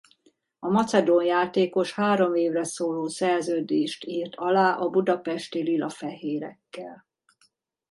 A 0.59 0.67
macedón 0.67 1.23
játékos 1.23 1.93
három 1.93 2.35
évre 2.35 2.63
szóló 2.63 3.07
szerződést 3.07 4.05
írt 4.05 4.35
alá 4.35 4.73
a 4.77 4.89
budapesti 4.89 5.63
lila-fehérekkel. 5.63 7.07